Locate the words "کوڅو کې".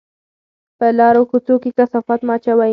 1.29-1.69